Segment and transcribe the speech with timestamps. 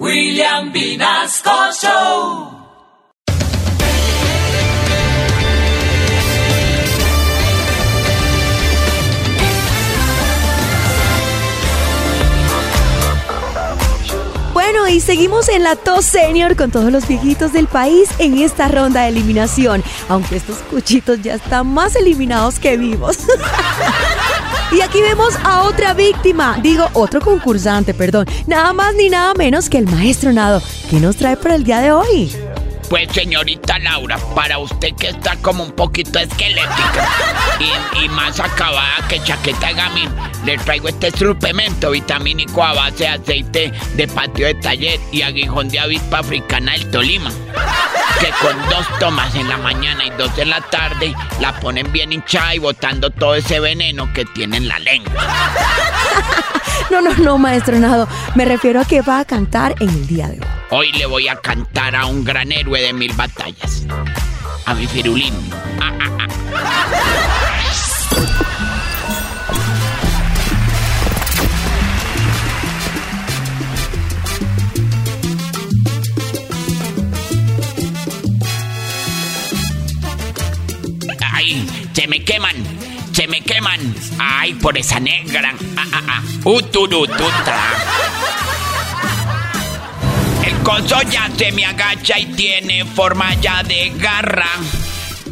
[0.00, 2.58] William Vinasco Show.
[14.54, 18.68] Bueno, y seguimos en la TOS Senior con todos los viejitos del país en esta
[18.68, 23.18] ronda de eliminación, aunque estos cuchitos ya están más eliminados que vivos.
[24.72, 29.68] y aquí vemos a otra víctima, digo, otro concursante, perdón, nada más ni nada menos
[29.68, 32.32] que el maestro Nado, que nos trae para el día de hoy.
[32.88, 37.08] Pues señorita Laura, para usted que está como un poquito esquelética
[38.02, 40.10] y, más acabada que chaqueta de gamín,
[40.44, 45.68] le traigo este suplemento vitamínico a base de aceite de patio de taller y aguijón
[45.68, 47.30] de avispa africana del Tolima.
[48.20, 52.12] Que con dos tomas en la mañana y dos en la tarde la ponen bien
[52.12, 55.28] hinchada y botando todo ese veneno que tiene en la lengua.
[56.90, 58.08] No, no, no, maestro Nado.
[58.34, 60.46] Me refiero a que va a cantar en el día de hoy.
[60.70, 63.86] Hoy le voy a cantar a un gran héroe de mil batallas.
[64.66, 65.34] A mi firulín.
[65.80, 66.28] Ah, ah,
[68.16, 68.79] ah.
[81.92, 82.56] Se me queman,
[83.12, 83.94] se me queman.
[84.18, 85.54] Ay, por esa negra.
[85.76, 86.22] Ah, ah, ah.
[86.44, 87.58] Uturututa.
[90.44, 94.50] El coso ya se me agacha y tiene forma ya de garra.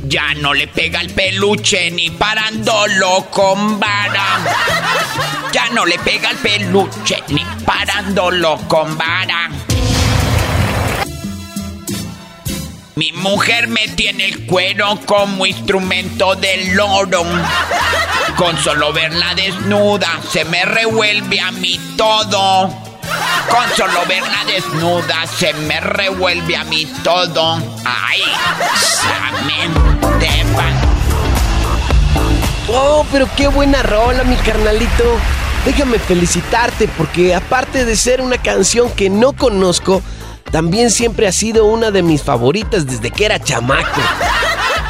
[0.04, 4.38] Ya no le pega el peluche ni parándolo con vara.
[5.52, 9.50] Ya no le pega el peluche ni parándolo con vara.
[12.98, 17.22] Mi mujer me tiene el cuero como instrumento del loro.
[18.36, 22.68] Con solo verla desnuda se me revuelve a mí todo.
[23.48, 27.62] Con solo verla desnuda se me revuelve a mí todo.
[27.84, 28.20] Ay,
[30.18, 30.28] de
[32.66, 35.04] Oh, pero qué buena rola, mi carnalito.
[35.64, 40.02] Déjame felicitarte porque aparte de ser una canción que no conozco,
[40.50, 44.00] también siempre ha sido una de mis favoritas desde que era chamaco.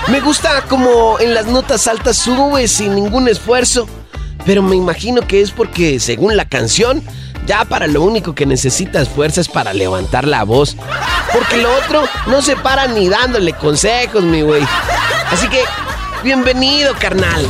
[0.08, 3.88] Me gusta como en las notas altas sube sin ningún esfuerzo,
[4.46, 7.02] pero me imagino que es porque, según la canción,
[7.46, 10.76] ya para lo único que necesitas fuerza es para levantar la voz.
[11.32, 14.62] Porque lo otro no se para ni dándole consejos, mi güey.
[15.30, 15.62] Así que,
[16.22, 17.46] bienvenido, carnal.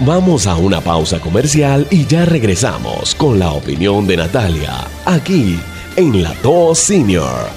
[0.00, 5.58] Vamos a una pausa comercial y ya regresamos con la opinión de Natalia, aquí
[5.98, 7.48] en la 2 Senior.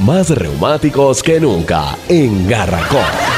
[0.00, 3.35] Más reumáticos que nunca en Garracón.